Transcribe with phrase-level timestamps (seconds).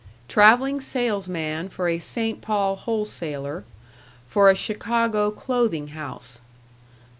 [0.27, 2.41] Traveling salesman for a St.
[2.41, 3.65] Paul wholesaler,
[4.27, 6.41] for a Chicago clothing house.